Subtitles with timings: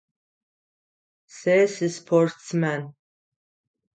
[1.35, 2.81] Сэ сыспортсмен.